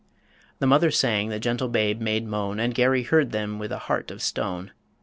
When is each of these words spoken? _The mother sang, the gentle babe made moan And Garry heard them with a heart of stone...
_The 0.57 0.65
mother 0.65 0.89
sang, 0.89 1.29
the 1.29 1.39
gentle 1.39 1.67
babe 1.67 2.01
made 2.01 2.25
moan 2.25 2.59
And 2.59 2.73
Garry 2.73 3.03
heard 3.03 3.31
them 3.31 3.59
with 3.59 3.71
a 3.71 3.77
heart 3.85 4.09
of 4.09 4.19
stone... 4.23 4.71